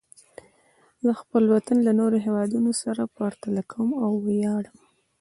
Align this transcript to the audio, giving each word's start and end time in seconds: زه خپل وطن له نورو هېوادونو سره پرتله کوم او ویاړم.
زه 1.03 1.11
خپل 1.21 1.43
وطن 1.53 1.77
له 1.87 1.91
نورو 1.99 2.17
هېوادونو 2.25 2.71
سره 2.81 3.11
پرتله 3.17 3.61
کوم 3.71 3.89
او 4.03 4.11
ویاړم. 4.25 4.77